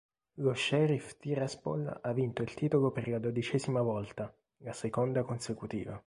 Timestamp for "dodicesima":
3.19-3.83